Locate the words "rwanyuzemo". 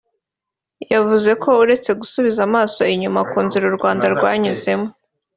4.15-4.87